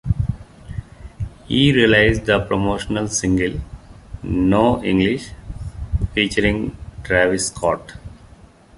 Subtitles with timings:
[1.45, 3.61] He released the promotional single
[4.23, 5.29] "No English"
[6.15, 7.93] featuring Travis Scott.